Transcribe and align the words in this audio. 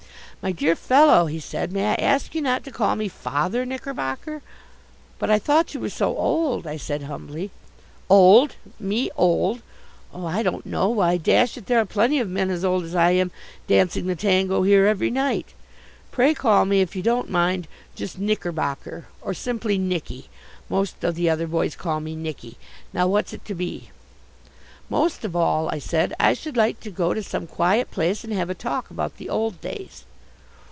"My 0.43 0.51
dear 0.53 0.75
fellow," 0.75 1.27
he 1.27 1.39
said. 1.39 1.71
"May 1.71 1.91
I 1.91 1.93
ask 1.93 2.33
you 2.33 2.41
not 2.41 2.63
to 2.63 2.71
call 2.71 2.95
me 2.95 3.07
Father 3.07 3.63
Knickerbocker?" 3.63 4.41
"But 5.19 5.29
I 5.29 5.37
thought 5.37 5.75
you 5.75 5.79
were 5.79 5.91
so 5.91 6.17
old," 6.17 6.65
I 6.65 6.77
said 6.77 7.03
humbly. 7.03 7.51
"Old! 8.09 8.55
Me 8.79 9.11
old! 9.15 9.61
Oh, 10.11 10.25
I 10.25 10.41
don't 10.41 10.65
know. 10.65 10.89
Why, 10.89 11.17
dash 11.17 11.57
it, 11.57 11.67
there 11.67 11.79
are 11.79 11.85
plenty 11.85 12.17
of 12.17 12.27
men 12.27 12.49
as 12.49 12.65
old 12.65 12.83
as 12.85 12.95
I 12.95 13.11
am 13.11 13.29
dancing 13.67 14.07
the 14.07 14.15
tango 14.15 14.63
here 14.63 14.87
every 14.87 15.11
night. 15.11 15.53
Pray 16.09 16.33
call 16.33 16.65
me, 16.65 16.81
if 16.81 16.95
you 16.95 17.03
don't 17.03 17.29
mind, 17.29 17.67
just 17.93 18.17
Knickerbocker, 18.17 19.05
or 19.21 19.35
simply 19.35 19.77
Knicky 19.77 20.23
most 20.71 21.03
of 21.03 21.13
the 21.13 21.29
other 21.29 21.45
boys 21.45 21.75
call 21.75 21.99
me 21.99 22.15
Knicky. 22.15 22.55
Now 22.93 23.05
what's 23.05 23.31
it 23.31 23.45
to 23.45 23.53
be?" 23.53 23.91
"Most 24.89 25.23
of 25.23 25.35
all," 25.35 25.69
I 25.69 25.77
said, 25.77 26.15
"I 26.19 26.33
should 26.33 26.57
like 26.57 26.79
to 26.79 26.89
go 26.89 27.13
to 27.13 27.21
some 27.21 27.45
quiet 27.45 27.91
place 27.91 28.23
and 28.23 28.33
have 28.33 28.49
a 28.49 28.55
talk 28.55 28.89
about 28.89 29.17
the 29.17 29.29
old 29.29 29.61
days." 29.61 30.05